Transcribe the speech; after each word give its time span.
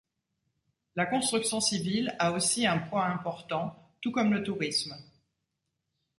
La 0.95 1.05
construction 1.05 1.59
civile 1.59 2.15
a 2.17 2.31
aussi 2.31 2.65
un 2.65 2.79
poids 2.79 3.05
important, 3.05 3.91
tout 4.01 4.09
comme 4.11 4.33
le 4.33 4.41
tourisme. 4.41 4.97